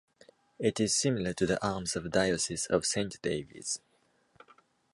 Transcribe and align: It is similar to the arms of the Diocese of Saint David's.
It 0.57 0.79
is 0.79 0.95
similar 0.97 1.31
to 1.33 1.45
the 1.45 1.63
arms 1.63 1.95
of 1.95 2.01
the 2.01 2.09
Diocese 2.09 2.65
of 2.65 2.87
Saint 2.87 3.21
David's. 3.21 3.79